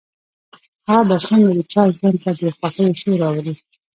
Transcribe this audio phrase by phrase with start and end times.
[0.89, 3.53] هغه به څنګه د چا ژوند ته د خوښيو شور راوړي.